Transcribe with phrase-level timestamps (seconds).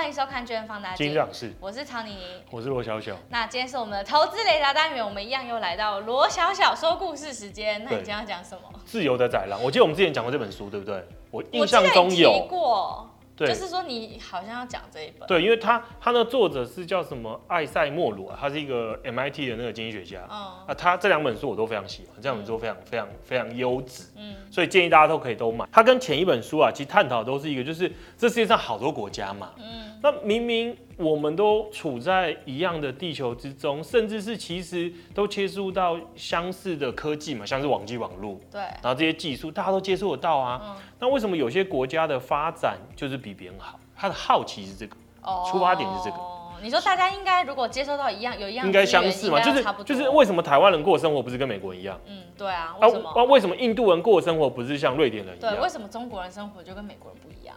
[0.00, 1.08] 欢迎收看《巨亨 Fund 大镜》。
[1.12, 3.14] 金壤是，我是曹妮妮，我是罗小小。
[3.28, 7.84] 那今天是我们的投资雷达单元，我们一样又来到罗小小说故事时间。
[7.84, 8.62] 那你今天要讲什么？
[8.86, 9.62] 自由的宰狼。
[9.62, 11.06] 我记得我们之前讲过这本书，对不对？
[11.30, 13.10] 我印象中有过。
[13.36, 15.26] 对就是说，你好像要讲这一本。
[15.26, 20.20] 对，因为他他那作者是叫什么艾塞莫鲁啊，他是一个 MIT 的那个经济学家。
[20.30, 20.36] 嗯。
[20.66, 24.04] 啊，他这两本书我都非常喜欢，这两本书非常、嗯、非常非常优质。
[24.16, 24.36] 嗯。
[24.50, 25.66] 所以建议大家都可以都买。
[25.72, 29.52] 他跟前一本书啊，其实探讨都是一个，就是这世界上好多国家嘛。
[29.56, 29.89] 嗯。
[30.02, 38.38] 那明明我们都处在一样的地球之中，甚至是其实都接触到相似的科技嘛，像是网际网络。
[38.50, 38.60] 对。
[38.60, 40.60] 然后这些技术大家都接触得到啊。
[40.64, 40.76] 嗯。
[40.98, 43.78] 那为什么有些国家的发展就是比别人好？
[43.94, 46.16] 他的好奇是这个，哦，出发点是这个。
[46.62, 49.40] 你说大家应该如果接收到一样，有一样应该相似嘛？
[49.40, 51.98] 就是就是为什么台湾人过的生活不是跟美国人一样？
[52.06, 52.76] 嗯，对啊。
[52.80, 53.10] 为什么？
[53.10, 55.54] 啊，为什么印度人过的生活不是像瑞典人一样？
[55.54, 57.56] 对，为什么中国人生活就跟美国人不一样？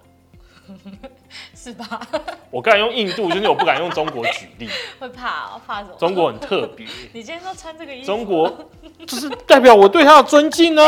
[1.56, 2.00] 是吧？
[2.52, 5.96] 我刚才用印度，就是我不敢用中国举例， 会怕哦，怕什么？
[5.98, 6.86] 中国很特别。
[7.14, 8.70] 你今天都穿这个衣服，中国
[9.06, 10.84] 就是代表我对他的尊敬呢。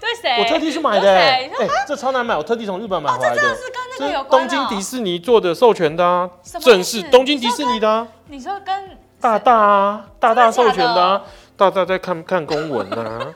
[0.00, 0.38] 对谁？
[0.38, 1.50] 我特地去买的，哎，
[1.86, 3.36] 这超难买，我特地从日本买回来的。
[3.36, 4.48] 这是跟那个有关。
[4.48, 6.30] 东京迪士尼做的授权的，啊
[6.60, 7.88] 正是东京迪士尼的。
[7.88, 11.22] 啊你说跟大大啊，大大授权的，
[11.56, 13.32] 大大在看看公文啊。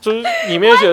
[0.00, 0.90] 就是里面写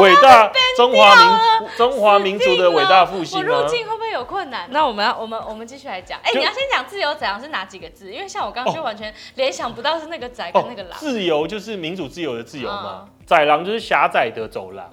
[0.00, 3.38] 伟大中华民中华民族的伟大复兴。
[3.38, 4.68] 我入境会不会有困难？
[4.70, 6.18] 那我们要我们我们继续来讲。
[6.22, 8.12] 哎，你要先讲自由宰狼是哪几个字？
[8.12, 10.98] 因为像我刚刚就完全联想不到是那个宰跟那个狼。
[10.98, 14.90] 自由就是民主自由的自由嘛，宰狼就是狭窄的走廊。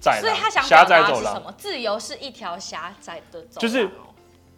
[0.00, 0.20] 窄狼。
[0.20, 1.52] 所以他想表达是什么？
[1.58, 3.60] 自由是一条狭窄的走廊。
[3.60, 3.88] 就是。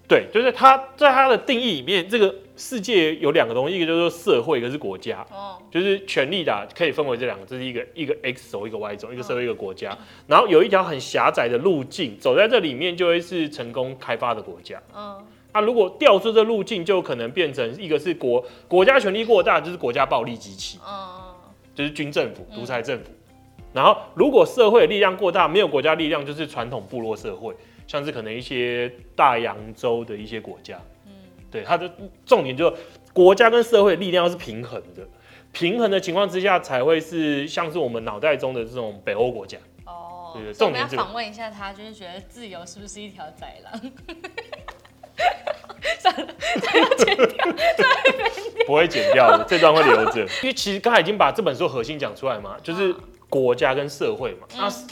[0.09, 5.25] 对，就是他在他的定义里面，这个世界有两个东西，一个就是社会，一个是国家。
[5.31, 9.97] 哦，就是权力的可以分为这两个，这是一个一个 X 轴，一个 Y 轴，一个社会，一个国家。
[10.27, 14.83] 然后有一条很狭窄的路径，走在这里面就会是成功开发的国家。
[14.95, 15.25] 嗯，
[15.55, 20.79] 那如果掉出这路径，就可能变成一个是国国家权力过大，就是国家暴力机器。
[20.85, 21.33] 嗯，
[21.75, 23.05] 就是军政府、独裁政府。
[23.73, 27.55] 然后如果社会力量过大，没有国家力量，就是传统部落社会。
[27.87, 30.98] 像是可能一些大洋洲的一些国家，嗯，
[31.51, 31.91] 对，它的
[32.25, 32.77] 重点就是
[33.13, 35.07] 国家跟社会力量是平衡的，
[35.53, 39.59] 平衡的情况之下才会是像是我们脑袋中的这种北欧国家。
[39.87, 41.03] 哦，对，重点、这个。
[41.03, 43.81] 我们要访问一下他，就是觉得自由是不是一条宰狼？
[46.97, 47.47] 剪掉，
[48.67, 52.95] 不会剪掉的，这段会留着，因为其实刚才已经把这本书核心讲出来嘛，就是
[53.29, 54.89] 国家跟社会嘛，那、嗯。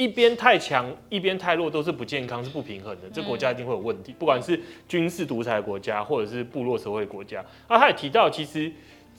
[0.00, 3.10] 一边太强，一边太弱，都是不健康，是不平衡的。
[3.12, 7.44] 这国家一定会有问题，不管是军事独裁国家，或者是部落社会国家。
[7.68, 8.72] 那他也提到，其实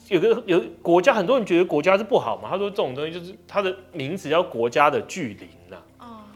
[0.08, 2.48] 有个有国家，很多人觉得国家是不好嘛。
[2.50, 5.76] 他说这种东西就是它的名字叫国家的巨灵呐，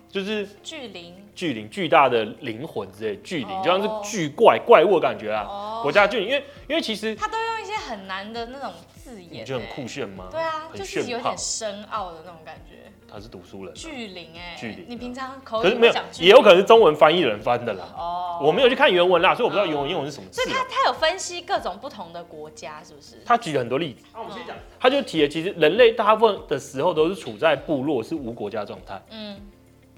[0.09, 5.81] 就是巨灵，巨灵，巨大的灵魂之类，巨灵就像是巨怪怪物的感觉啊。
[5.83, 10.29] 国家巨灵，因为因为其实他都用一些很难的那种字眼，就很酷炫吗？
[10.31, 12.93] 对啊，就是有点深奥的那种感觉。
[13.17, 14.85] 他是读书人，巨灵哎，巨灵。
[14.87, 17.89] 你平常口语没有，也有可能是中文翻译人翻的啦。
[17.97, 20.31] 哦，我没有去看原文啦，所以我不知道原文英文是什么。
[20.31, 23.23] 所以他他有分析各种不同的国家，是不是？
[23.25, 24.05] 他举了很多例子。
[24.13, 29.03] 那我们先讲，他就提了，其实人类大部分的时候都是处在部落，是无国家状态。
[29.11, 29.41] 嗯，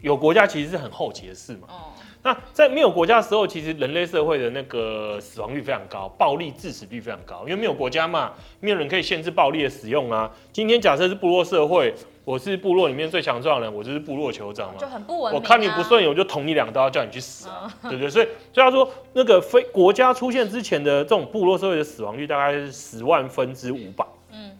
[0.00, 1.66] 有国家其实是很后期的事嘛。
[1.68, 1.74] 哦。
[2.20, 10.30] 那在没有国家的时候，其实人类社会的那个死亡率非常高，暴力致死率非常高，因为没有国家嘛，没有人可以限制暴力的使用啊。
[10.52, 11.94] 今天假设是部落社会，
[12.28, 15.32] 我是部落里面最强壮的人，我就是部落酋长嘛，就很不稳。
[15.32, 18.10] 我看你不顺眼，我就捅你两刀，叫你去死啊， 对不对？
[18.10, 24.04] 所以，所以他说，那个非国家出现之前的这种部落社会的死亡率大概是十万分之五百。
[24.30, 24.50] 嗯，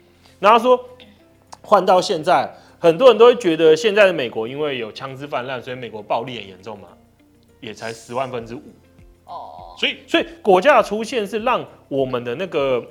[0.41, 0.83] 然后他说
[1.61, 6.89] 换到现在，很多人都会觉得现在的美国因为有枪支泛滥，所以美国暴力很严重嘛。
[7.61, 8.63] 也才十万分之五，
[9.27, 12.83] 哦，所以所以国家的出现是让我们的那个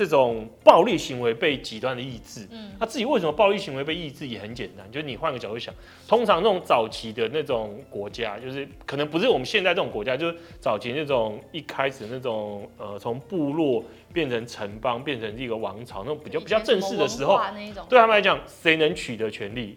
[0.00, 2.48] 这种暴力行为被极端的抑制。
[2.50, 5.74] 嗯，那至于为什么暴力行为被抑制，也很简单，就是你换个角度想，
[6.08, 17.38] 通常那种早期的那种国家，就是可能不是我们现在这种国家，就是早期那种一开始那种呃，从部落变成城邦，变成一个王朝那种比较比较正式的时候，
[17.90, 19.76] 对他们来讲，谁能取得权力？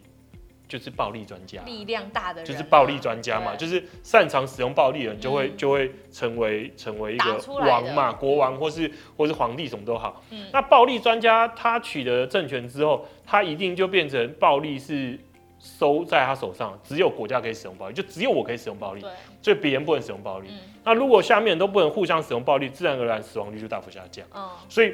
[0.67, 10.23] 就是暴力专家，力量大的人，就是暴力专家嘛，就是擅长使用暴力的人就会就会成为成为一个王嘛，国王或是或是皇帝什么都好。
[10.31, 15.19] 嗯那暴力专家他取得政权之后，他一定就变成暴力是
[15.59, 19.01] 收在他手上，只有国家可以使用暴力，就只有我可以使用暴力，
[19.41, 20.49] 所以别人不能使用暴力。
[20.83, 24.25] 那如果下面都不能互相使用暴力，自然而然死亡率就大幅下降。
[24.67, 24.93] 所以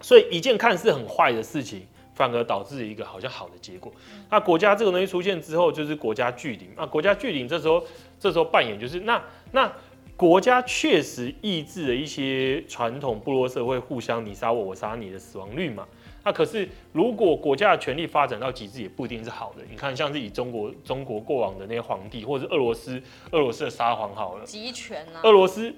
[0.00, 1.86] 所以一件看似很坏的事情。
[2.16, 3.92] 反而导致一个好像好的结果。
[4.30, 6.70] 那国家这个东西出现之后，就是国家巨灵。
[6.74, 7.84] 那国家巨灵这时候，
[8.18, 9.22] 这时候扮演就是那
[9.52, 9.70] 那
[10.16, 15.86] 国家确实抑制了一些传统部落社会互相你杀我我杀你的死亡率嘛。
[16.24, 19.62] 那可是如果国家的权力发展到极致，也不一定是好的。
[19.70, 23.00] 你看，像是以中国中国过往的那些皇帝，或者是俄罗斯
[23.32, 25.20] 俄罗斯的沙皇好了，集权啊。
[25.22, 25.72] 俄罗斯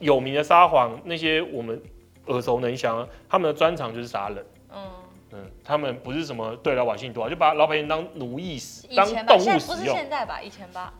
[0.00, 1.80] 有名的沙皇，那些我们
[2.26, 4.44] 耳熟能详，他们的专长就是杀人。
[5.34, 9.58] 嗯嗯，他们不是什么对老百姓多好，就把老百姓当奴役使，当动物使用。
[9.58, 10.40] 不是现在吧？
[10.40, 10.94] 以前吧。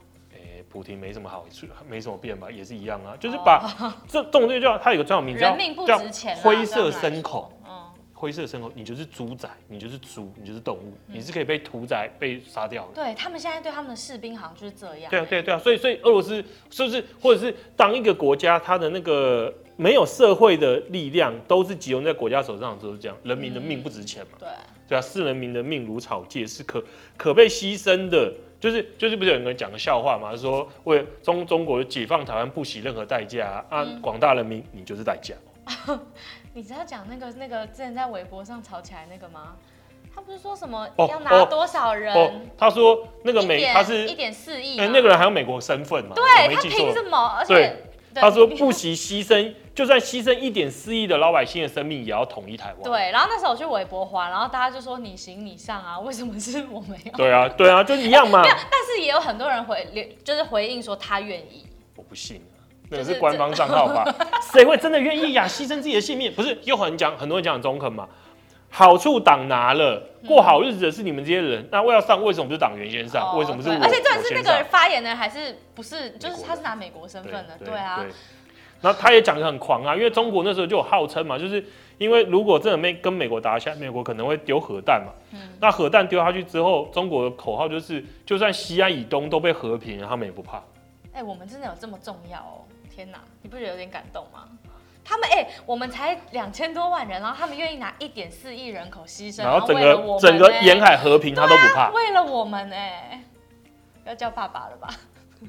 [0.71, 3.71] 普提没什么好处，没什么变吧，也是一样啊，就是把
[4.09, 5.99] 这种东西叫它有个专有名字叫叫
[6.43, 7.54] 灰色牲口，嗯，
[8.15, 12.95] 灰色生活，你就是猪仔，你就是猪，你就是动物，你是可以被屠宰、被杀掉的。
[12.95, 15.11] 对他们现在对他们的士兵好像就是这样。
[15.11, 24.39] 对啊，对啊对啊，所以所以俄罗斯是不是或者是当一个国家，它的那个没有社会的力量都是集中在国家手上的时候，这样人民的命不值钱嘛？
[24.39, 24.49] 对，
[24.89, 26.83] 对啊，视人民的命如草芥，是可
[27.17, 28.33] 可被牺牲的。
[28.61, 30.35] 就是就是不是有人讲个笑话嘛？
[30.35, 33.85] 说为中中国解放台湾不惜任何代价啊！
[34.01, 35.35] 广、嗯、大人民，你就是代价。
[36.55, 39.57] 你知道讲那个那个之前在微博上吵起来那个吗？
[40.15, 42.15] 他不是说什么要拿多少人？
[42.15, 46.15] 哦哦、他说那个美他是一点四亿，哎，那个人还有美国身份嘛？
[46.15, 47.19] 对，他凭什么？
[47.39, 47.55] 而且
[48.15, 49.53] 对他说不惜牺牲。
[49.75, 52.83] 就算牺牲一点四亿的老百姓的生命，也要统一台湾。
[52.85, 57.13] 对，然后那时候我去微博滑，然后大家就说你行你上啊， 为什么是我没有？
[57.17, 58.41] 对啊，对啊，就一样嘛。
[58.41, 61.67] 没有，但是也有很多人回，就是回应说他愿意。
[61.97, 62.54] 我不信啊，
[62.91, 64.05] 那个是官方账号吧？
[64.53, 65.47] 谁会真的愿意呀？
[65.47, 66.33] 牺牲自己的性命？
[66.33, 68.09] 不是，又很讲，很多人讲中肯嘛。
[68.69, 73.31] 好处党拿了，过好日子的是你们这些人，嗯、那为要上，为什么不是党员先上？
[73.31, 73.75] 哦、为什么是我？
[73.77, 76.11] 而且这是那个人发言的人还是不是？
[76.13, 78.01] 就是他是拿美国身份的，对，啊。
[78.03, 78.11] 对
[78.81, 81.65] 然后他也讲的很狂啊，因为中国那时候就有号称嘛，就是
[81.99, 85.13] 因为如果真的没跟美国打起来，美国可能会丢核弹嘛。
[85.33, 85.39] 嗯。
[85.61, 90.59] 那核弹丢下去之后，中国的口号就是，就算西安以东都被和平，他们也不怕。
[91.13, 92.67] 哎、欸，我们真的有这么重要哦？
[92.95, 94.49] 天哪，你不觉得有点感动吗？
[95.05, 101.91] 他们哎、欸，我们才两千多万人，然后他们愿意拿一点四亿人口牺牲，然后整个整个沿海和平，他都不怕。
[101.91, 103.23] 为了我们哎，
[104.07, 104.89] 要叫爸爸了吧？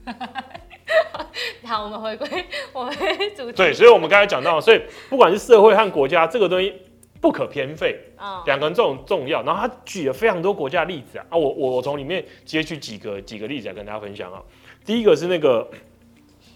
[1.65, 2.93] 好，我们回归 我们
[3.35, 3.53] 主题。
[3.53, 6.81] 对，所以，我们刚才讲到，所以不管是社会和国家，这个东西
[7.21, 7.97] 不可偏废。
[8.17, 9.41] 啊、哦，两个人这种重要。
[9.43, 14.41] 然后他举了非常多国家的例子啊，啊，我我我从里面接取几个几个例子来跟大家分享啊。
[14.83, 15.67] 第一个是那个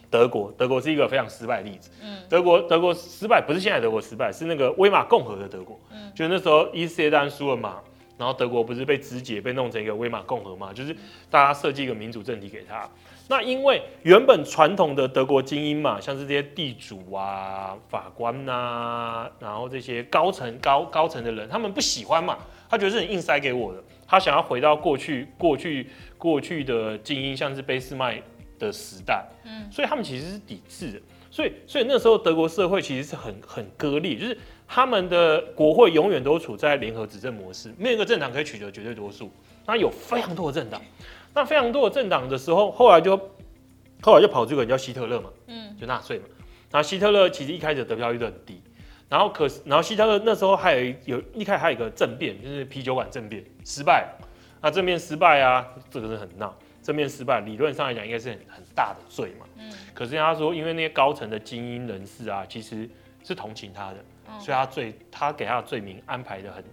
[0.09, 1.91] 德国，德国是一个非常失败的例子。
[2.01, 5.79] 嗯，德国德国失败不是现在德国失败，是那个威玛共和的德国。
[5.91, 7.79] 嗯，就那时候一次世界大战输了嘛，
[8.17, 10.95] 然后德国不是被肢解，被弄成一个威玛共和嘛，就是
[11.29, 12.89] 大家设计一个民主政体给他。
[13.31, 22.35] 那因为原本传统的德国精英嘛，像是这些地主啊、法官呐、啊，然后这些高层高高层的人，他们不喜欢嘛，
[22.67, 28.19] 他觉得是你硬塞给我的，他想要回到过去过去过去的精英，像是俾斯麦
[28.59, 31.01] 的时代，嗯，所以他们其实是抵制的，
[31.31, 39.31] 所以所以那时候德国社会其实是很很割裂，就是他们的国会永远都处在联合执政模式，没有一个政党可以取得绝对多数，
[39.65, 40.79] 那有非常多的政党。
[41.33, 43.15] 那非常多的政党的时候，后来就
[44.01, 46.25] 后来就跑出个人叫希特勒嘛，嗯，就纳粹嘛。
[46.71, 48.61] 然后希特勒其实一开始得票率都很低，
[49.07, 54.07] 然后可是然后希特勒那时候还有有一开始还有一个政变，就是啤酒馆政变失败。
[54.61, 56.53] 那政变失败啊，这个是很闹。
[56.89, 59.45] 政变失败，理论上来讲应该是很很大的罪嘛。
[59.57, 59.71] 嗯。
[59.93, 62.89] 可是他说，因为那些高层的精英人士啊，其实
[63.23, 66.63] 是同情他的，嗯、所以他罪他给他的罪名安排的很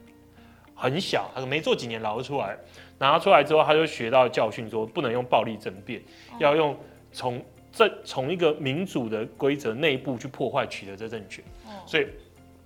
[0.75, 2.56] 很小，他说没做几年牢出来。
[2.99, 6.02] 拿他出来之后，他就学到教训，说不能用暴力争辩，
[6.38, 6.75] 要用
[7.12, 11.44] 从这从一个民主的规则内部去破坏取得这政权。
[11.87, 12.06] 所以，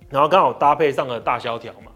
[0.09, 1.91] 然后刚好搭配上了大萧条嘛。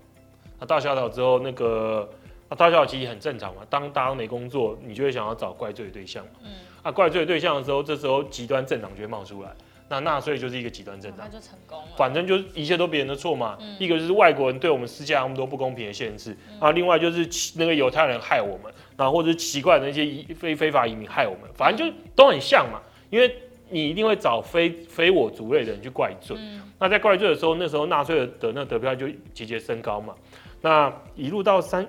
[0.60, 2.10] 那大萧条之后，那个
[2.50, 3.62] 那大萧条其实很正常嘛。
[3.70, 6.32] 当大家没工作，你就会想要找怪罪的对象嘛。
[6.44, 6.52] 嗯。
[6.84, 9.50] 啊，怪罪的对象的时候，这时候极端政党就会冒出来。
[9.88, 11.88] 那纳粹就是一个极端政党，那就成功了。
[11.96, 13.56] 反正就是一切都别人的错嘛。
[13.62, 22.82] 嗯、一个就是外国人对我们施加那么多不公平的限制，嗯、啊，另外就是那个犹太人害我们，然后或者是奇怪的那些移非非法移民害我们，反正就都很像嘛。
[23.12, 23.32] 因为
[23.70, 26.36] 你一定会找非非我族类的人去怪罪。
[26.40, 30.16] 嗯、那在怪罪的时候，那时候纳粹的那得票就节节升高嘛。
[30.62, 31.88] 那一路到三，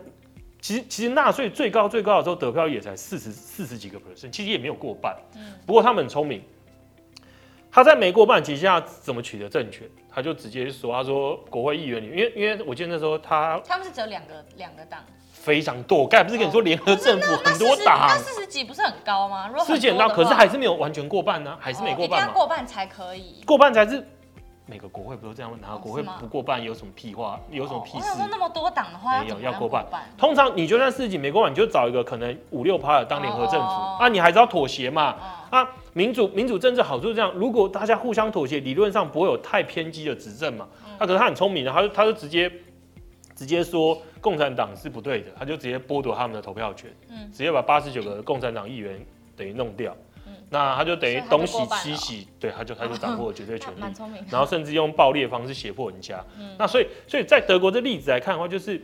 [0.66, 5.16] 其实其实纳粹最高最高的时候得票也才四十四十几个 percent，其实也没有过半。
[5.36, 6.42] 嗯、不过他们很聪明。
[7.70, 9.88] 他在没过半旗下怎么取得政权？
[10.10, 15.98] 他就直接说：“他说国会议员里，因为因为我记得那时候他他们是只有两个两个党，非常多。
[15.98, 19.48] 我刚才不是跟你说联合政府很多党，那四十几不是很高吗？
[19.58, 22.24] 四十几很高，可是还是没有完全过半呢，还是没过半嘛？
[22.24, 24.04] 一定要过半才可以，过半才是
[24.68, 25.52] 每个国会不都这样？
[25.62, 27.38] 哪个国会不过半有什么屁话？
[27.50, 28.06] 有什么屁事？
[28.28, 29.86] 那么多党的话，没有要过半。
[30.18, 33.66] 通常你就算事情没过半，你就找一个可能五六趴的当联合政府
[34.00, 35.14] 啊，你还是要妥协嘛。
[35.50, 40.66] 啊，民主民主政治好处是这样，如果大家互相妥协，理论上不会有太偏激的执政嘛。
[40.98, 42.50] 他可是他很聪明的，他就他就直接
[43.36, 46.90] 直接说共产党是不对的，他就直接剥夺他们的投票权，
[47.30, 49.00] 直接把八十九个共产党议员
[49.36, 49.96] 等于弄掉。
[50.48, 53.80] 那他就等于东洗西洗，对，他就他就掌握了绝对权力，
[54.30, 56.24] 然后甚至用暴力的方式胁迫人家。
[56.56, 58.80] 那所以所以在德国这例子来看的话，就是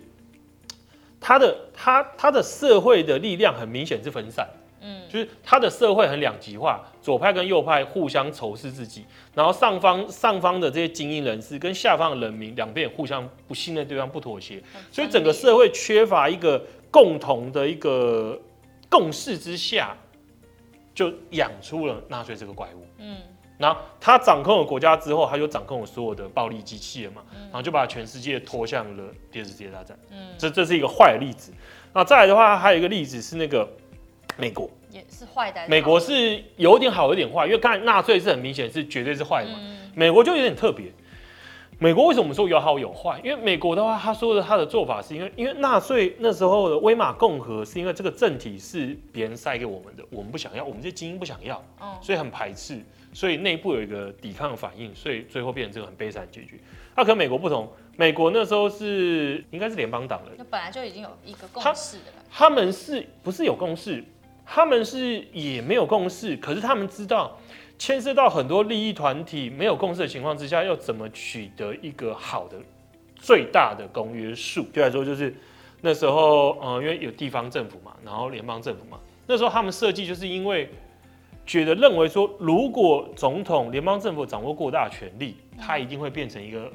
[1.20, 4.48] 他的他他的社会的力量很明显是分散，
[4.80, 18.36] 嗯，就是他的社会很两极化，左派跟右派互相仇视自己，然后上方上方的这些精英人士跟下方的人民两边互相不信任对方，不妥协，所以整个社会缺乏一个共同的一个
[18.90, 19.96] 共识之下。
[20.94, 23.16] 就养出了纳粹这个怪物，嗯，
[23.58, 31.52] 然后他掌控了国家之后，他就掌控了所有的暴力机器了嘛，嗯、然后就把全世界拖向了第二次世界大战，嗯，这这是一个坏的例子。
[31.92, 33.68] 那再来的话，还有一个例子是那个
[34.36, 35.66] 美国，也是坏的。
[35.68, 40.92] 美国是有点好，有点坏，因为刚才纳粹是很明显是绝对是坏的嘛，嗯、美国就有点特别。
[41.82, 43.20] 美国为什么说有好有坏？
[43.24, 51.60] 因为美国的话，他说的他的做法是因为，因为纳粹那时候的威玛共和是因为这个政体是别人塞给我们的，我们不想要，我们这些精英不想要，
[52.00, 52.80] 所以很排斥，
[53.12, 56.60] 所以内部有一个抵抗反应，所以最后变成这个很悲惨的结局。
[56.94, 62.22] 那可美国不同，美国那时候是应该是联邦党人，那本来就已经有一个共识的了。
[62.30, 64.04] 他们是不是有共识？
[64.46, 67.36] 他们是也没有共识，可是他们知道。
[67.78, 72.56] 牵涉到很多利益团体没有共识的情况之下，要怎么取得一个好的、
[73.16, 74.64] 最大的公约数？
[74.72, 75.34] 就来说，就是
[75.80, 80.70] 那时候，呃，因为有地方政府嘛，然后联邦政府嘛，那时候他们设计就是因为
[81.44, 86.70] 觉得认为说，如果总统、联邦政府掌握过大权力，他一定会变成一个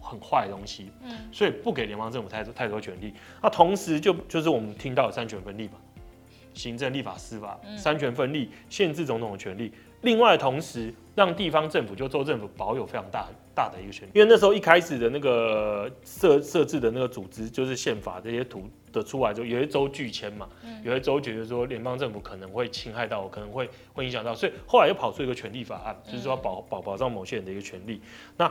[0.00, 3.12] 很坏的东西，嗯，所以不给联邦政府太多太多权力。
[3.42, 5.72] 那同时就就是我们听到的三权分立嘛，
[6.54, 9.72] 行政、立法、司法三权分立，限制总统的权力。
[10.02, 20.48] 另外，同时让地方政府就州政府保有非常大大的一个权利，因为那时候一开始的那个设设置的那个组织就是宪法这些图的出来之后，有些州拒签嘛，
[20.84, 28.00] 有些州觉得说联邦政府可能会侵害到，可能会会影响到，所以后来又跑出一个权利法案，就是说保保保障某些人的一个权利。
[28.36, 28.50] 那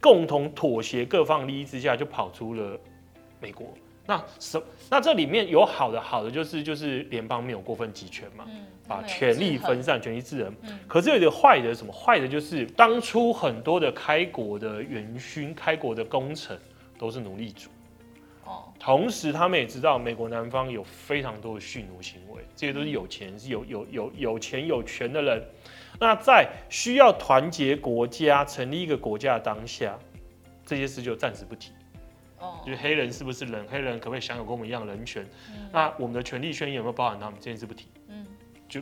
[0.00, 2.78] 共同妥协各方利益之下，就跑出了
[3.40, 3.72] 美国。
[4.06, 10.54] 那什那这里面有好的，好的就是就是联邦没有过分集权嘛，嗯、把权力分散，权力制衡。
[10.62, 11.92] 嗯、可是有点坏的什么？
[11.92, 16.58] 坏的就是当初很多的开国的元勋、开国的功臣
[16.98, 17.70] 都是奴隶主。
[18.44, 18.64] 哦。
[18.78, 25.42] 同时他们也知道美国南方有非常多的蓄奴行为，这些都是有钱、是有有有有钱有权的人。
[25.98, 29.98] 那在需要团结国家、成立一个国家的当下，
[30.66, 31.70] 这些事就暂时不提。
[32.62, 33.64] 就是黑人是不是人？
[33.70, 35.24] 黑人可不可以享有跟我们一样的人权？
[35.48, 37.38] 嗯、那我们的权利宣言有没有包含他们？
[37.40, 38.03] 这件事不提，嗯，
[38.68, 38.80] 就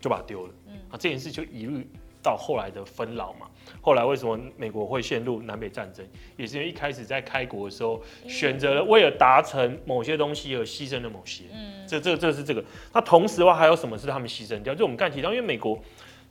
[0.00, 0.52] 就把它丢了。
[0.68, 1.80] 嗯，啊，这件事就一路
[2.22, 3.46] 到后来的分老嘛。
[3.80, 6.06] 后来为什么美国会陷入南北战争？
[6.36, 11.44] 也是因为一开始在开国的时候，选择了为了达成某些东西而牺牲了某些。
[11.52, 12.62] 嗯，这这这是这个。
[12.92, 14.74] 那同时的话，还有什么是他们牺牲掉？
[14.74, 15.78] 就我们刚才提到，因为美国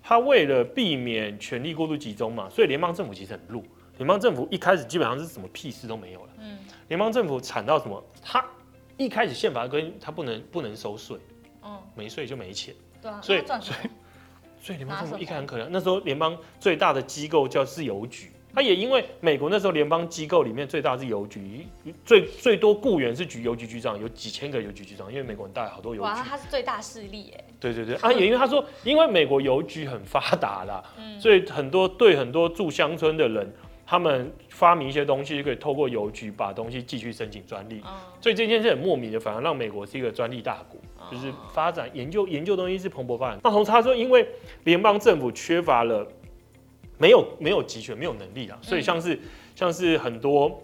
[0.01, 3.63] 他为了避免权力过度集中嘛，所以联邦政府其实很弱。
[3.97, 6.29] 联邦政府一开始基本上是什么屁事都没有了。
[6.39, 8.03] 嗯，联邦政府惨到什么？
[8.23, 8.43] 他
[8.97, 11.17] 一开始宪法规定他不能不能收税，
[11.63, 12.74] 嗯，没税就没钱。
[13.01, 13.89] 对啊，所以所以
[14.62, 15.67] 所以联邦政府一开始很可怜。
[15.70, 21.67] 那时候联邦最大的机构叫自由局，他也因为美国那时候联邦机构里面最大是邮局，
[22.05, 26.05] 最最多雇员是局邮局局长，有几千个邮局局长，因为美国很大，好多邮局。
[26.05, 27.43] 哇，他是最大势力耶。
[27.60, 33.53] 对对对啊，也因为他说，因为美国邮局很发达啦，嗯，所以很多对很多住乡村的人。
[33.86, 43.39] 他们发明一些东西，就可以透过邮局把东西继续申请专利，嗯、所以这件事很莫名的，反而让美国是一个专利大国，嗯、就是发展研究研究东西是蓬勃发展。
[43.43, 44.27] 那同时他说，因为
[44.63, 46.07] 联邦政府缺乏了
[46.98, 49.19] 没有没有集权，没有能力啊，所以像是、嗯、
[49.55, 50.62] 像是很多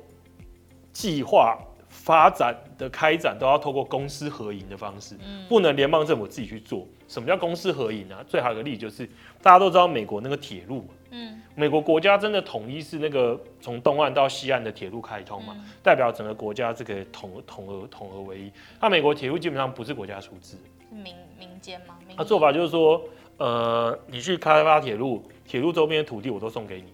[0.92, 6.88] 计划发展的开展都要透过公私合营的方式，嗯、不能联邦政府自己去做。
[7.08, 8.24] 什么叫公私合营啊？
[8.28, 9.08] 最好的例子就是
[9.42, 10.86] 大家都知道美国那个铁路。
[11.12, 18.52] 嗯，美国国家真的统一是那个从东岸到西岸的铁路开通嘛，嗯、代表整个国家这个统统合统合为一。
[18.80, 20.58] 那美国铁路基本上不是国家出资，
[20.92, 21.96] 民民间吗？
[22.16, 23.02] 他做法就是说，
[23.38, 26.94] 呃，你去开发铁路，铁路周边的土地我都送给你。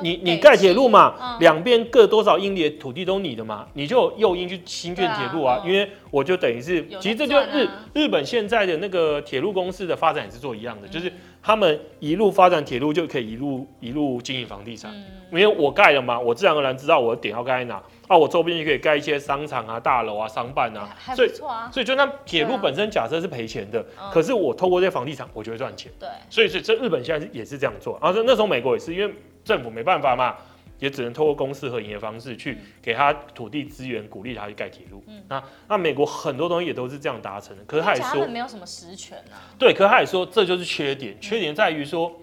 [0.00, 11.12] 你你盖铁路嘛，两边、嗯、各多少英里的土地都你的嘛，你就有诱因去兴建铁路啊，啊嗯、因为我就等于是，其实这就是日日本现在的那个铁路公司的发展也是做一样的，嗯、就是
[11.42, 21.70] 他们一路发展铁路就可以一路一路经营房地产，嗯、因为我盖了嘛，我自然而然知道我的点要盖在哪，啊，我周边就可以盖一些商场啊、大楼啊、商办啊，还不错啊。
[21.72, 25.90] 所以，所以就那铁路本身假设是赔钱的，啊、可是我透过这些房地产，我就会赚钱。
[26.00, 29.14] 对，所以，所以这日本现在也是这样做，然后那时候美国也是，因为
[29.44, 30.34] 政府没办法嘛。
[30.78, 35.02] 也只能透过公司合营的方式去给他土地资源，鼓励他去盖铁路。
[35.06, 37.64] 嗯，那那美国很多东西也都是这样达成的。
[37.64, 39.54] 可是他也说，他没有什么实权啊。
[39.58, 42.20] 对，可是他也说这就是缺点，缺点在于说。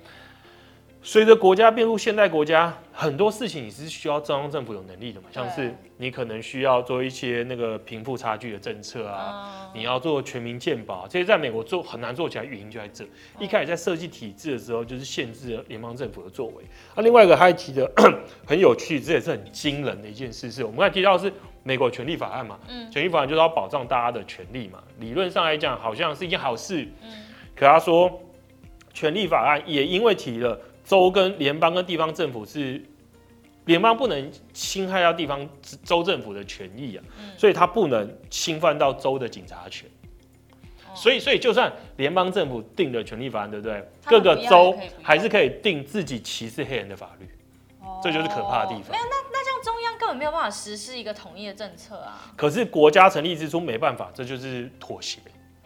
[1.05, 13.05] 随着国家变入现代国家，很多事情你是需要中央政府有能力的嘛，像是你可能需要做一些那个贫富差距的政策啊，你要做全民健保，这些在美国做很难做起来，原因就在这。
[13.38, 16.63] 一开始在设计体制的时候，就是限制了联邦政府的作为。
[16.95, 17.91] 那另外一个他还提的
[18.48, 21.33] 很有趣，这也是很惊人的一件事，是我们刚才提到的是
[21.63, 26.88] 美国权利法案嘛，嗯权利法案就是要保障大家的权利嘛，理论上来讲好像是一件好事，
[27.53, 28.22] 可他说
[28.93, 30.57] 权利法案也因为提了。
[30.83, 32.81] 州跟联邦跟地方政府是
[33.65, 35.47] 联邦不能侵害到地方
[35.83, 39.89] 州政府的权益啊，嗯、所以他不能侵犯到州的警察权。
[40.85, 43.89] 哦、所以，所以就算联邦政府定的权利法案，对不对？
[44.05, 47.27] 各个州还是可以定自己歧视黑人的法律。
[47.79, 48.91] 哦、这就是可怕的地方。
[48.91, 52.31] 没有，那那这样中央根本没有办法实施一个统一的政策啊。
[52.35, 55.19] 可是国家成立之初没办法，这就是妥协。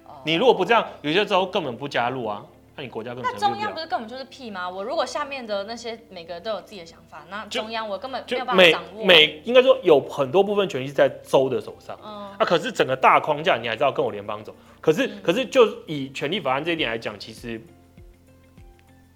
[0.06, 2.46] 哦、你如果不这样，有些州根本不加入啊。
[2.78, 4.70] 那你国家根本那中央不是根本就是屁吗？
[4.70, 9.04] 我如果下面的那些每个人都有自己的想法，那中央我根本没有办法掌握。
[9.04, 12.00] 每应该说有很多部分权力是在州的手上。
[12.06, 12.32] 嗯。
[12.38, 14.56] 那、啊、可是整个大框架你还是要跟我联邦走。
[14.80, 17.60] 可是、嗯、可是就以权利法案这一点来讲，其实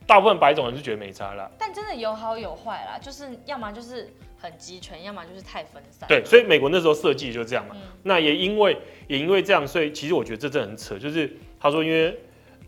[0.07, 1.47] 大部分白种人是觉得没差啦。
[1.59, 6.09] 但真的有好有坏啦，就是要么就是很集权，要么就是太分散。
[6.09, 7.75] 对，所以美国那时候设计就是这样嘛。
[7.75, 8.75] 嗯、那也因为
[9.07, 12.19] 也因为这样，所以其实我觉得这真的很扯，就是他说因为。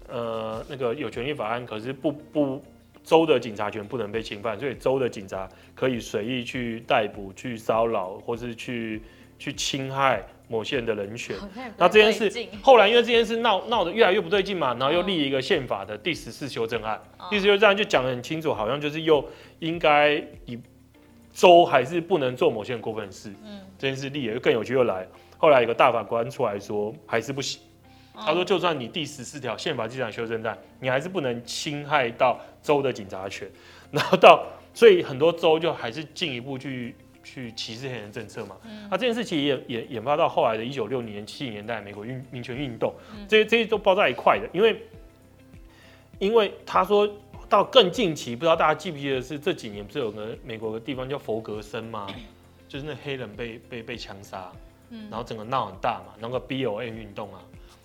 [0.07, 2.61] 呃，那个有权利法案，可是不不
[3.03, 9.01] 州的警察权不能被侵犯，所以州的警察可以随意去逮捕、去骚扰，或是去
[9.37, 11.35] 去侵害某些人的人权。
[11.77, 19.25] 那这件事后来因为这件事闹闹得越来越不对劲嘛，然后又立一个宪法的第十四修正案，哦、第十四修正案就讲得很清楚，好像就是又
[19.59, 20.57] 应该以
[21.33, 23.33] 州还是不能做某些人过分的事。
[23.43, 27.61] 嗯，这件事立也更有趣又来，后来有个大法官出来说还是不行。
[28.15, 33.49] 他说：“就算你第十四条宪法第十修正案，你还是不能侵害到州的警察权。
[33.89, 38.55] 然后到，所以很多州就还是进一步去去歧视黑人政策嘛。
[38.91, 42.93] 那这件事情也也引发到后来的一九六零年、七零年代美国运民权运动，
[43.27, 44.47] 这些这些都包在一块的。
[44.53, 44.79] 因为
[46.19, 47.09] 因为他说
[47.49, 52.07] 到更近期，不知道大家记不记得是这几年不是有个美国的地方叫佛格森吗？
[52.69, 54.51] 就是那黑人被被被枪杀，
[55.09, 57.41] 然后整个闹很大嘛，那个 BLM 运动啊。”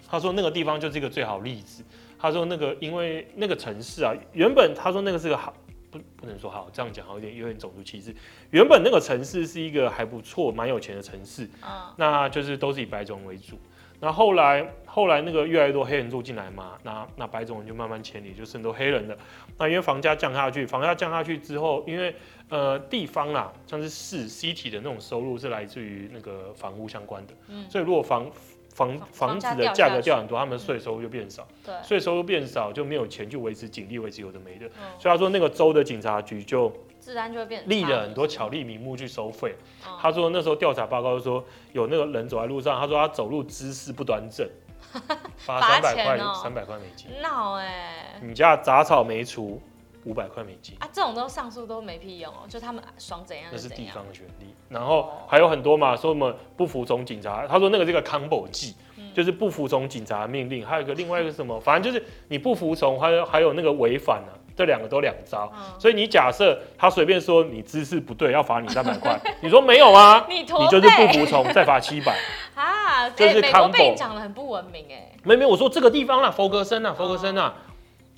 [0.08, 1.84] 他说那个地方就是一个最好例子。
[2.18, 5.54] 他说那个因为那个城市啊，原本他说那个是个好，
[5.88, 8.12] 不不能说好，这样讲好有点有点种族歧视。
[8.50, 13.56] 原本那个城市是一个还不错、蛮有钱的城市，啊，那就是都是以白种人为主。
[14.00, 19.16] 那后来后来那个越来越多黑人住进来嘛，那那白种人就慢慢迁离，就剩多黑人了。
[19.56, 22.14] 那因为房价降下去，房价降下去之后，因为
[22.48, 28.30] 呃地方啦，像是市 city 的那种收入是来自于那个房屋相关的，嗯，所以如果房
[28.78, 31.44] 房房子的价格掉很多，他们的税收入就变少。
[31.64, 34.70] 对，税收入变少就没有钱去维持警力，维持有的没的。
[35.00, 39.56] 所以他说那个州的警察局就自然就会变立了很多巧立名目去收费。
[40.00, 44.48] 他说那时候调查报告说有那个人走在路上，他说他走路姿势不端正，
[45.38, 47.08] 罚三百块，三百块美金。
[47.20, 48.20] 闹哎！
[48.22, 49.60] 你家杂草没除。
[50.08, 53.46] 五百块美金啊，这种都上诉都没屁用哦，就他们爽怎样？
[53.52, 58.74] 那是地方的权利，然后还有很多嘛，说什么不服从警察，他说那个这个 combo 技，
[59.14, 65.52] 就是不服从警察命令，还有一个另外一个什么， 反正就是你不服从，还有还有那个违反啊，这两个都两招。
[65.78, 70.24] 所以你假设他随便说你姿势不对，要罚你三百块， 你说没有啊？
[70.30, 72.16] 你就是不服从，再罚七百
[72.54, 73.10] 啊？
[73.10, 75.12] 就是 combo 被讲的很不文明哎。
[75.24, 77.54] 没没，我说这个地方啦，佛格森啊，佛格森啊。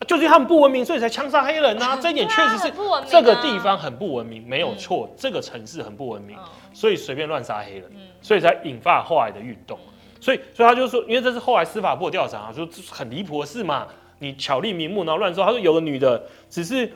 [0.07, 1.99] 就是他们不文明，所以才枪杀黑人呐。
[2.01, 2.73] 这一点确实是
[3.07, 5.09] 这个地方很不文明，没有错。
[5.17, 6.37] 这个城市很不文明，
[6.73, 7.91] 所以随便乱杀黑人，
[8.23, 9.79] 所以才引发后来的运动。
[10.21, 13.87] 所以，所以他就说，因为这是后来司法部调查，说这是很离谱的事嘛。
[14.19, 15.45] 你巧立名目，然后乱说。
[15.45, 16.91] 他说有个女的只是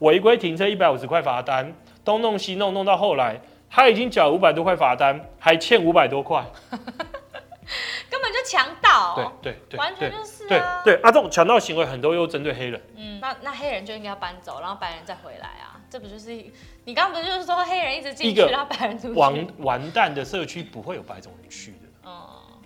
[0.00, 1.72] 违规停车一百五十块罚单，
[2.04, 3.40] 东弄西弄，弄到后来
[3.70, 6.44] 她已经缴五百多块罚单，还欠五百多块。
[8.52, 16.30] 强盗，对对对，完全就是啊，对对啊，这种强盗行为很多又针对黑人，嗯，那那黑人就应该要搬走，然后白人再回来啊，这不就是
[16.84, 22.12] 你刚刚不是就是说黑人一直进去，然后白人出去，完完蛋的社区不会有白种人去的，嗯，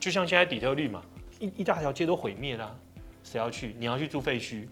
[0.00, 1.00] 就像现在底特律嘛，
[1.38, 2.76] 一一大条街都毁灭了，
[3.22, 3.76] 谁要去？
[3.78, 4.66] 你要去住废墟，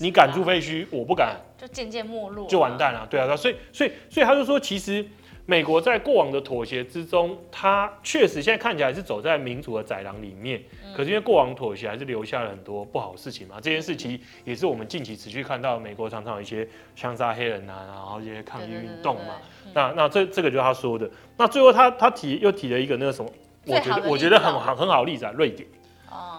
[0.00, 3.06] 你敢住废墟，我不敢，就渐渐没落，就完蛋了。
[3.08, 5.06] 对啊，所以所以所以他就说，其实
[5.44, 13.56] 美国在过往的妥协之中，他确实现在看起来是走在民主的窄廊里面，嗯、可是因为过往妥协还是留下了很多不好的事情嘛。
[13.60, 19.34] 这件事情也是我们近期持续看到美国常常有一些枪杀黑人啊，然后一些抗议运动嘛。
[19.74, 21.10] 那那这这个就是他说的。
[21.36, 23.28] 那最后他他提又提了一个那个什么，
[23.66, 25.68] 我觉得我觉得很很很好的例子啊，瑞典。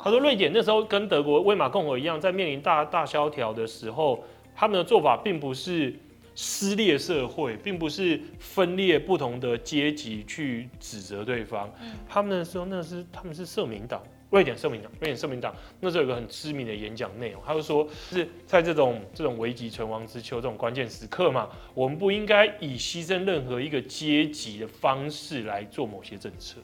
[0.04, 4.24] 他说瑞典那时候跟德国威玛共和一样，在面临大大萧条的时候，
[4.56, 5.94] 他们的做法并不是
[6.36, 11.72] 撕裂社会，并不是分裂不同的阶级去指责对方。
[11.82, 26.60] 嗯他们那时候那是他们是社民党，瑞典社民党，瑞典社民党那时候有个很知名的演讲内容，他就说是在这种这种危急存亡之秋这种关键时刻嘛，我们不应该以牺牲任何一个阶级的方式来做某些政策。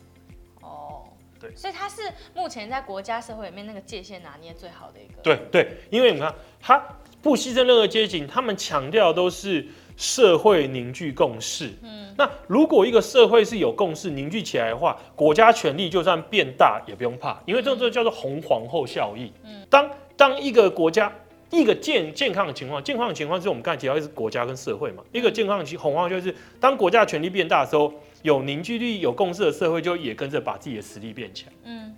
[0.62, 1.04] 哦
[1.40, 2.02] 对，所以他是
[2.36, 5.22] 目前在国家社会里面那个界限拿捏最好的一个。
[5.24, 6.84] 对对，因为你看，他
[7.22, 11.72] 不牺牲任何阶级，他们强调都是社会凝聚共识。
[11.84, 19.32] 嗯，那如果一个社会是有共识凝聚起来的话，国家权力就算变大也不用怕，因为这这叫做红皇后效应。
[19.44, 21.12] 嗯，当当一个国家
[21.50, 27.94] 一个健健康的情况，健康的情况是我们刚才提到是国家跟社会嘛，一个健康的红皇后就是当国家权力变大的时候。
[28.22, 31.48] 有凝聚力、有共识的社会，就也跟着把自己的实力变强。
[31.64, 31.96] 嗯，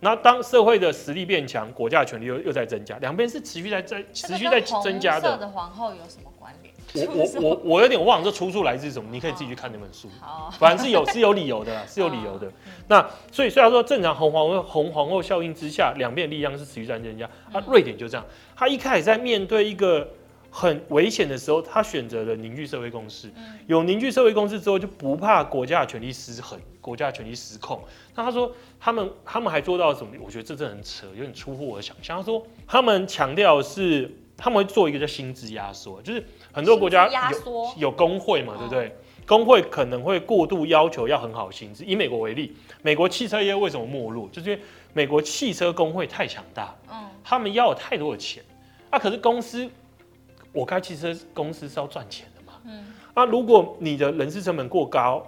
[0.00, 5.28] 那当社会的实力变强，国家的权力又又在增加，两边是持续在增、持续在增加的。
[5.28, 6.74] 红色的皇后有什么关联？
[6.94, 10.08] 我我我我有点忘了这出处来自什么，你可以自己去看那本书。
[10.20, 12.50] 好，反正是有是有理由的啦， 是有理由的。
[12.86, 17.26] 那所以虽然说正常红皇后红皇后效应之下，两边力量是持续在增加。
[17.52, 18.24] 啊，瑞典就这样，
[18.56, 20.08] 他一开始在面对一个。
[20.50, 23.30] 很危险的时候，他选择了凝聚社会共识。
[23.66, 27.80] 有凝聚社会共识之后，就不怕国家的权力失衡，国家的权力失控。
[28.14, 30.12] 那他说，他们他们还做到什么？
[30.24, 32.16] 我觉得这真的很扯，有点出乎我的想象。
[32.16, 38.96] 他说，他们强调是他们会做一个叫薪资压缩，就是很多国家有有工会嘛，对不对？
[39.26, 41.84] 工会可能会过度要求要很好的薪资。
[41.84, 44.26] 以美国为例，美国汽车业为什么没落？
[44.32, 44.62] 就是因为
[44.94, 48.42] 美国汽车工会太强大，嗯，他们要有太多的钱，
[48.90, 49.70] 啊，可是公司。
[50.50, 52.54] 我开汽车公司是要赚钱的嘛？
[52.64, 55.24] 嗯，啊，如果你的人事成本过高，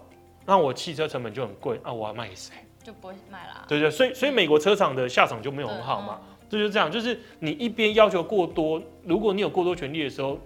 [0.51, 2.53] 那我汽车成本就很贵，啊，我要卖给谁？
[2.83, 3.65] 就不会卖啦。
[3.69, 6.21] 对对，所以所以美国车厂的下场就没有很好嘛。
[6.49, 10.37] 这就是这样，就是你一边要求过多，如果你有过多权利的时候，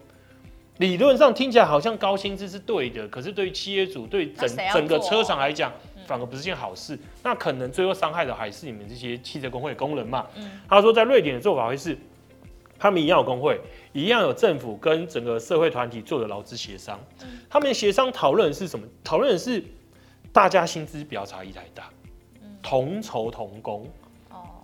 [0.77, 5.73] 理论上听起来好像高薪资是对的，可是对于企业主对整整个车厂来讲，
[6.07, 6.99] 反而不是件好事。
[7.23, 10.27] 那可能最后伤害的还是你们这些汽车工会的工人嘛。
[10.37, 11.97] 嗯，他说在瑞典的做法会是。
[12.77, 13.59] 他们一样有工会，
[13.93, 17.01] 一样有政府跟整个社会团体做的劳资协商。
[17.49, 18.85] 他们协商讨论的是什么？
[19.03, 19.65] 讨论的是
[20.35, 21.85] 大家薪资不要差异太大，
[22.61, 23.87] 同酬同工。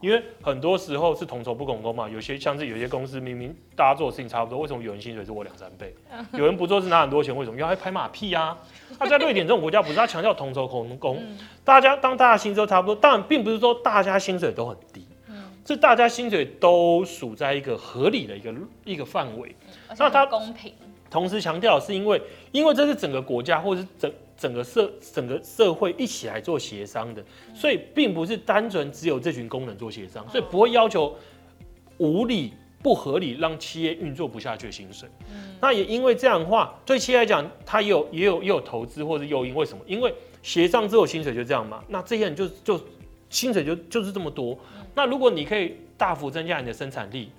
[0.00, 2.08] 因为很多时候是同酬不同工嘛。
[2.08, 5.94] 有些像是有些公司明明大家做的事情差不多，为什么有人薪水是我两三倍？
[6.32, 8.58] 有人不做是拿很多钱，为什么要拍马屁啊？
[8.98, 11.22] 那在瑞典这种国家，不是他强调同酬同工，
[11.62, 15.06] 大家当大家薪资都差不多，当然并不是说大家薪水都很低。
[15.28, 18.52] 嗯是大家薪水都属在一个合理的一个
[18.84, 19.54] 一个范围，
[19.96, 20.74] 那它公平。
[21.08, 22.20] 同时强调是因为，
[22.52, 27.22] 因为这是整个国家或者是整整个社整个社会一起来做协商的，
[27.54, 31.14] 所以并不是单纯只有这群工人做协商，所以不会要求
[31.98, 35.06] 无理不合理让企业运作不下去的薪水。
[35.60, 39.54] 那也因为这样的话，对企业来讲，它也有也有也有投资或者诱因。
[39.54, 39.84] 为什么？
[39.86, 42.80] 因为协商之后薪水就这样嘛，那这些人就就
[43.28, 44.58] 薪水就就是这么多。
[44.94, 47.30] 那如果你可以大幅增加你的生产力，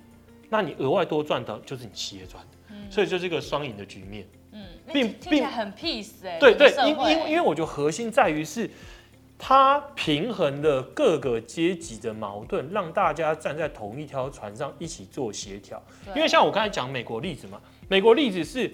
[0.48, 4.24] 那你额外多赚的就是你企业赚的，嗯、所以就是一个双赢的局面。
[4.86, 6.38] 嗯，并并很 peace 哎、欸。
[6.38, 8.70] 对对，因因为因为我觉得核心在于是，
[9.38, 15.82] 它平衡了各个阶级的矛盾，让大家站在同一条船上一起做协调。
[16.14, 18.70] 因为像我刚才讲美国例子嘛，美国例子是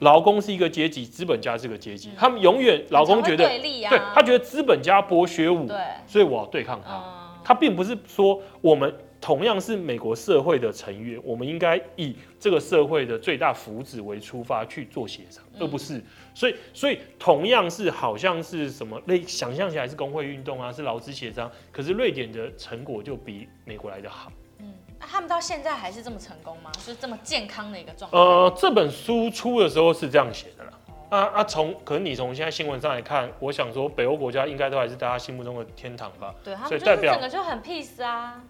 [0.00, 6.94] 劳工是一个阶级，资本家是个阶级，嗯、他们永远劳工觉得对立啊，对他觉得资本家剥削我，对，所以我要对抗他。
[6.96, 16.02] 嗯他并不是说我们同样是美国社会的成员，我们应该以这个社会的最大福祉为出发去做协商，而不是。
[16.34, 24.30] 所以，所以同样是好像是什么类，想象起来是工会运动啊，是劳资协商，可是瑞典的成果就比美国来的好。
[24.60, 26.70] 嗯，那他们到现在还是这么成功吗？
[26.74, 28.16] 就是这么健康的一个状态？
[28.16, 30.70] 呃，这本书出的时候是这样写的啦。
[31.10, 36.34] 啊啊，从可能你从现在新闻上来看，我想说北欧国家应该都还是大家心目中的天堂吧？
[36.44, 38.44] 对，他们就是整个就很 peace 啊，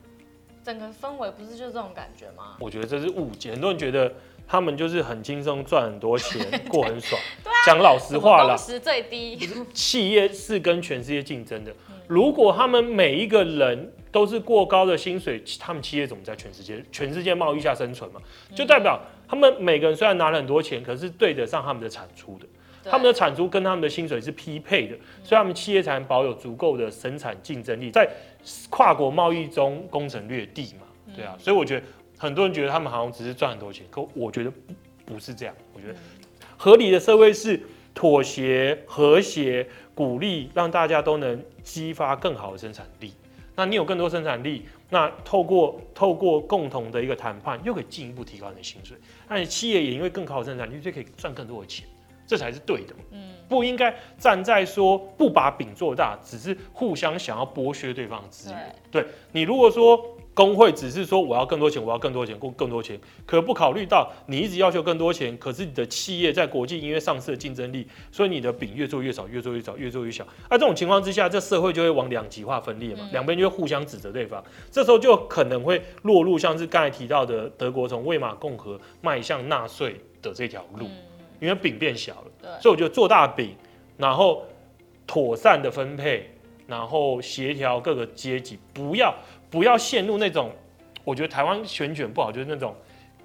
[0.69, 2.57] 整个氛围不是就这种感觉吗？
[2.61, 4.13] 我觉得这是误解，很多人觉得
[4.47, 7.19] 他们就是很轻松赚很多钱， 过很爽。
[7.65, 9.39] 讲老实话了，工时最低。
[9.73, 11.73] 企业是跟全世界竞争的，
[12.07, 18.21] 如果他们每一个人都是过高的薪水，他们企业怎么在全世界全世界贸易下生存嘛？
[18.55, 22.47] 就代表他们每个人虽然拿了很多钱，可是对得上他们的产出的，
[22.85, 28.07] 他们的产出跟他们的薪水是匹配的，所以他们企业才能保有足够的生产竞争力，在
[28.71, 31.15] 跨国贸易中攻城略地嘛。
[31.15, 31.87] 对啊，所以我觉得
[32.19, 34.53] 很多人觉得他们好像只是赚很多钱，可我觉得
[35.05, 35.55] 不是这样。
[35.73, 35.95] 我觉得
[36.57, 37.61] 合理的社会是
[37.95, 43.13] 妥协、和谐、鼓励，让大家都能激发更好的生产力。
[43.57, 48.97] 那你有更多生产力，那透过透过共同的一个谈判，又可以进一步提高你的薪水。
[49.29, 51.85] 那你企业也因为更好的生产力，就可以赚更多的钱，
[52.29, 52.95] 这才是对的。
[53.11, 58.77] 嗯，不应该站在说不把饼做大，只是互相想要剥削对方的资源。
[58.93, 60.01] 对，对你如果说。
[60.39, 70.25] 工会只是说我要更多钱，我要更多钱，更更多钱，可不考虑到你一直要求更多钱，可是你的企业在国际音乐上市的竞争力，所以你的饼越做越少，越做越少，越做越小。
[70.49, 80.87] 那这种情况之下，这社会就会往两极化分裂嘛，两边就会互相指责对方，这时候就可能会落入像是刚才提到的德国从魏玛共和迈向纳粹的这条路，
[81.41, 83.55] 因为饼变小了，所以我觉得做大饼，
[83.97, 84.45] 然后
[85.07, 86.31] 妥善的分配，
[86.67, 89.15] 然后协调各个阶级，不要。
[89.51, 90.53] 不要陷入那种，
[91.05, 92.75] 我觉得台湾选举不好，就是那种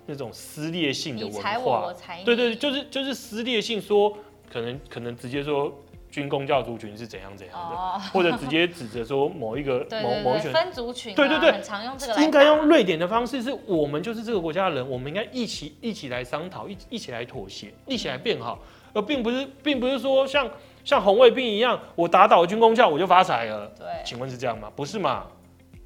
[0.05, 1.59] 那种撕裂性的文化。
[1.59, 4.17] 我我对对，就是就是撕裂性说，说
[4.49, 5.69] 可能可能直接说
[6.13, 12.21] 军工教族群是怎样怎样的，哦、或者直接指责说某一个 某某一群分族群、啊，对对对，很常用这个。
[12.21, 18.59] 应该用瑞典的方式，是我们就是这个国家的人，我们应该一起一起来商讨，一一起来妥协，一起来变好，
[18.93, 20.47] 而并不是并不是说像
[20.83, 23.65] 像红卫兵一样，我打倒军工教我就发财了。
[23.75, 24.71] 对，请问是这样吗？
[24.75, 25.25] 不是嘛？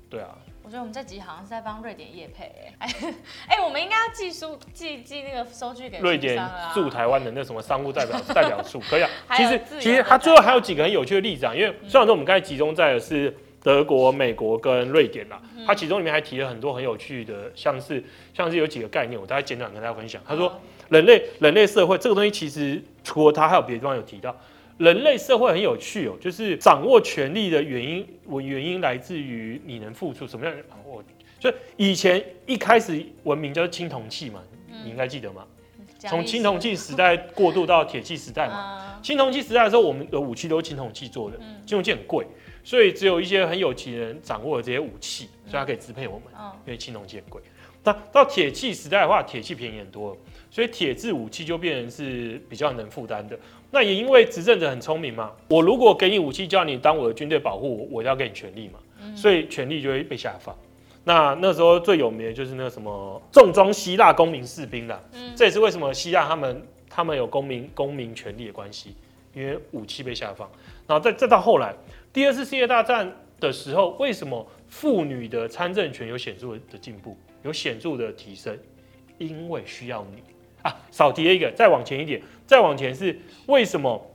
[0.09, 0.35] 对啊，
[0.67, 2.89] 我觉得我们这集好像是在帮瑞典业配哎，
[3.47, 6.37] 哎，我们应该要寄书寄寄那个收据给瑞典
[6.73, 9.09] 驻台湾的那什么商务代表 代表处，可以啊。
[9.33, 18.03] 其实其实他最后还有几个很有趣的例子啊，因为虽然说我们刚才集中在的是德国、美国跟瑞典啦，他其中里面还提了很多很有趣的，像是
[18.33, 20.21] 像是有几个概念，我大概简短跟大家分享。
[20.27, 20.53] 他说
[20.89, 24.35] 人类人类社会这个东西其实除了他还有别的地方有提到。
[24.77, 31.03] 人类社会很有趣哦，就是掌握权力的原因，我原因来自于你能付出什么样的掌握。
[31.39, 35.45] 就以以前一开始文明叫青铜器嘛，嗯、你应该记得吗？
[35.99, 38.99] 从青铜器时代过渡到铁器时代嘛。
[39.01, 42.25] 青铜器时代的时候，我们的武器都是青铜器做的，青铜器很贵，
[42.63, 46.25] 所以只有一些很有钱人掌握了这些武器，所以他可以支配我们，
[46.65, 47.41] 因为青铜器很贵。
[47.87, 50.17] 那到铁器时代的话，铁器便宜很多，
[50.51, 53.39] 所以铁制武器就变成是比较能负担的。
[53.71, 58.79] 那也因为执政者很聪明嘛，我如果给你武器，叫你当我的军队保护我，我要给你权力嘛，
[59.15, 60.53] 所以权力就会被下放。
[61.05, 65.01] 那那时候最有名的就是那个什么重装希腊公民士兵啦，
[65.33, 68.93] 这也是为什么希腊他们他们有公民公民权利的关系，
[69.33, 70.49] 因为武器被下放。
[70.85, 71.73] 然后再再到后来
[72.11, 78.57] 第二次世界大战的时候，为什么妇女的参政权有显著的进步，有显著的提升？
[79.17, 80.21] 因为需要你。
[80.63, 84.11] 啊，少提了一个，再往前一点，再往前是为什么？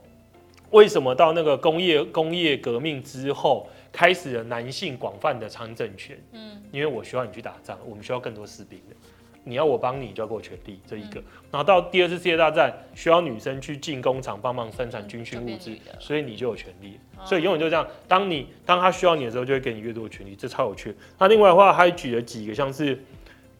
[0.71, 6.19] 为什么到那个工业工业革命之后，开始了男性广泛的参政权？
[6.31, 8.95] 嗯，因为我需要你去打仗，我们需要更多士兵的，
[9.43, 11.19] 你要我帮你，就要给我权利，这一个。
[11.19, 16.99] 嗯、然后到第二次世界大战，需要女生去进工厂帮忙生产军需物资，所以你就有权力。
[17.17, 20.95] 哦、所以永远就这样，当你当他需要你的时候，就会给你越多的权力，这超有趣。
[21.17, 23.03] 那另外的话，他还举了几个像是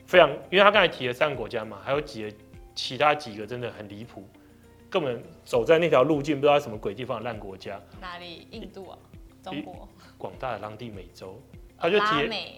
[0.06, 2.32] 非常，因为他刚才提了三个国家嘛，还有几个。
[2.76, 4.28] 其他几个真的很离谱，
[4.90, 7.80] 根本走在那条路径不知道什么鬼地方的烂国家。
[8.02, 8.48] 哪里？
[8.50, 8.98] 印度啊？
[9.44, 9.88] 中国？
[10.18, 11.40] 广大的拉丁美洲，
[11.78, 12.06] 他就提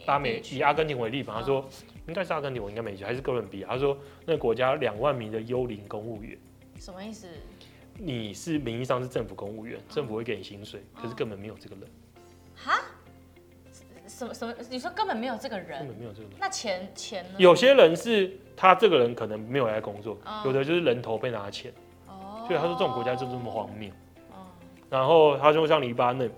[0.05, 1.65] 拉美，以阿根廷为例嘛，他说、哦、
[2.07, 3.67] 应该是阿根廷，我应该没记，还是哥伦比亚。
[3.69, 6.37] 他说那个国家两万名的幽灵公务员，
[6.79, 7.27] 什么意思？
[7.97, 11.89] 你是名义上是政府公务员，政府会给你薪水，可是根本没有这个人。
[12.55, 12.81] 哈？
[14.07, 14.53] 什么什么？
[14.69, 15.79] 你说根本没有这个人？
[15.79, 16.33] 根本没有这个人。
[16.39, 17.31] 那钱钱呢？
[17.37, 21.73] 有些人是他这个人可能没有来工作，有的就是人头被拿钱。
[22.07, 22.43] 哦。
[22.47, 23.89] 所以他说这种国家就这么荒谬。
[24.31, 24.45] 哦。
[24.89, 26.29] 然后他说像黎巴嫩，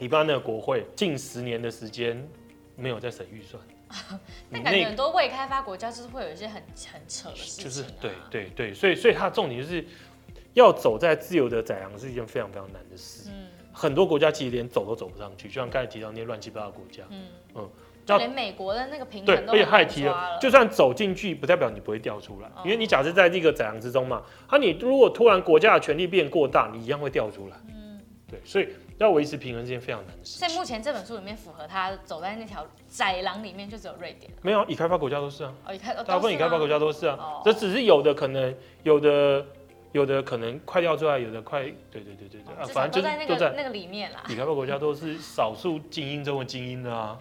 [0.00, 2.26] 黎巴嫩的国会近十年的时间
[2.74, 3.62] 没有在审预算。
[4.50, 7.64] 那感觉很多未开发国家就是会有一些很很扯的事情。
[7.64, 9.84] 就是对对对，所以所以他的重点就是
[10.54, 13.30] 要走在自由的宰羊是一件非常非常难的事。
[13.30, 13.46] 嗯。
[13.72, 17.26] 很多国家其实连走都走不上去，就像刚才提到那些乱七八糟的国家，嗯。
[17.54, 17.70] 嗯，
[18.04, 30.38] 就连美国的那个平衡都对，而且他也提了，就算走进去，不代表你不会掉出来，因为你假设在这个宰羊之中嘛，啊，你如果突然国家的权力变过大，你一样会掉出来，嗯，对，所以要维持平衡是件非常难的事。
[30.38, 39.44] 所以目前这本书里面符合他走在那条窄廊里面，就只有瑞典，没有，已开发国家都是啊，哦，已开，大部分已开发国家都是啊，这只是有的可能有的。
[39.92, 44.22] 有的可能快掉出来，有的快，对对对对对，啊，反正就在那个那个里面啦。
[44.28, 47.18] 已开发国家都是少数精英中的精英的啊，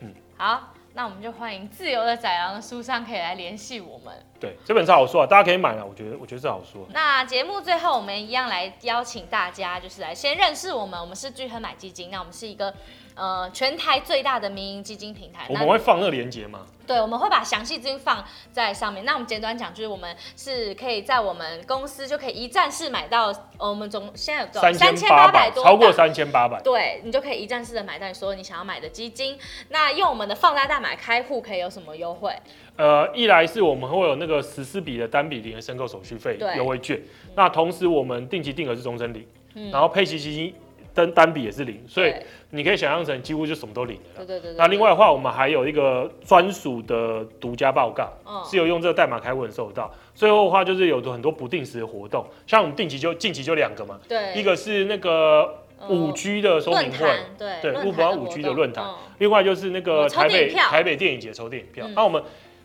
[0.00, 0.12] 嗯。
[0.36, 4.14] 好，那我们就欢迎自由的宰狼的书商可以来联系我们。
[4.38, 5.84] 对，这本是好书啊，大家可以买了。
[5.84, 6.86] 我觉得，我觉得是好书啊。
[6.92, 11.00] 那节目最后，我们一样来邀请大家，就是来先认识我们。
[11.00, 12.72] 我们是聚亨买基金，那我们是一个
[13.14, 15.46] 呃全台最大的民营基金平台。
[15.48, 16.60] 我们会放那个链接吗？
[16.86, 18.22] 对，我们会把详细资讯放
[18.52, 19.06] 在上面。
[19.06, 24.70] 那我们简短讲，就是我们是可以在我们公司就可以一站式买到，呃、我们总现在有多少？
[24.70, 26.60] 三千八百多，超过三千八百。
[26.60, 29.38] 对，你就可以一站式的买到你所有你想要买的基金。
[29.70, 32.30] 那用我们的放大代码开户可以有什么优惠？
[32.76, 37.00] 呃，一来是我们会有那个十四笔的单笔零的申购手续费优惠券，
[37.34, 40.54] 那同时我们定期定额是终身领，嗯、然后配息基金
[40.94, 42.14] 单单笔也是零，所以
[42.50, 44.02] 你可以想象成几乎就什么都零了。
[44.18, 44.56] 对对对，对。
[44.56, 49.92] 那另外的话，我们还有一个专属的独家报告，嗯、是有用这个代码开户收到。
[50.14, 62.22] 最后的话就是有很多不定时的活动，像我们定期就近期就两个嘛，对，一个是那个五 G 的说明会，对对，不包五 G 的论坛，嗯、另外就是那个台北台北电影节抽电影票，那、嗯、我们。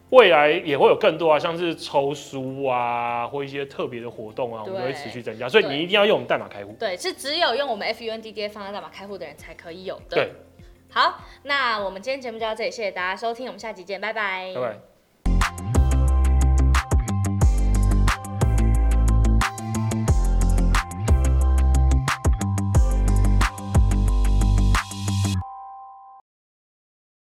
[0.10, 6.76] 未来也会有更多啊，像是抽书啊，或一些特别的活动啊，我们都会持续增加，所以你一定要用我们代码开户。
[6.80, 10.16] 对，是只有用我们 FUNDDA 放在代码开户的人才可以有的。
[10.16, 10.32] 对，
[10.92, 14.52] 好，那我们今天节目就到这里，谢谢大家收听，我们下集见，拜拜。
[14.56, 14.89] 拜拜。